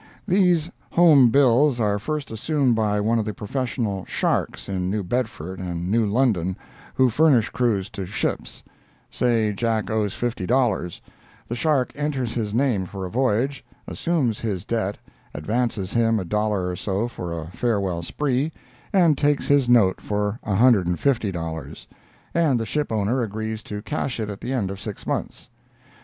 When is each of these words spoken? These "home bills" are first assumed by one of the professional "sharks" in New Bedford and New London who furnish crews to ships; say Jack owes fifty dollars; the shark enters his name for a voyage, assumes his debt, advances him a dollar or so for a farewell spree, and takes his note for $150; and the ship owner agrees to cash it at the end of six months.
These 0.27 0.71
"home 0.93 1.29
bills" 1.29 1.79
are 1.79 1.99
first 1.99 2.31
assumed 2.31 2.75
by 2.75 2.99
one 2.99 3.19
of 3.19 3.25
the 3.25 3.35
professional 3.35 4.03
"sharks" 4.05 4.67
in 4.67 4.89
New 4.89 5.03
Bedford 5.03 5.59
and 5.59 5.91
New 5.91 6.07
London 6.07 6.57
who 6.95 7.07
furnish 7.07 7.51
crews 7.51 7.87
to 7.91 8.07
ships; 8.07 8.63
say 9.11 9.53
Jack 9.53 9.91
owes 9.91 10.15
fifty 10.15 10.47
dollars; 10.47 11.03
the 11.47 11.53
shark 11.53 11.91
enters 11.95 12.33
his 12.33 12.51
name 12.51 12.87
for 12.87 13.05
a 13.05 13.11
voyage, 13.11 13.63
assumes 13.85 14.39
his 14.39 14.65
debt, 14.65 14.97
advances 15.35 15.93
him 15.93 16.19
a 16.19 16.25
dollar 16.25 16.67
or 16.69 16.75
so 16.75 17.07
for 17.07 17.39
a 17.39 17.49
farewell 17.51 18.01
spree, 18.01 18.51
and 18.91 19.19
takes 19.19 19.47
his 19.49 19.69
note 19.69 20.01
for 20.01 20.39
$150; 20.47 21.87
and 22.33 22.59
the 22.59 22.65
ship 22.65 22.91
owner 22.91 23.21
agrees 23.21 23.61
to 23.61 23.83
cash 23.83 24.19
it 24.19 24.31
at 24.31 24.41
the 24.41 24.51
end 24.51 24.71
of 24.71 24.79
six 24.79 25.05
months. 25.05 25.51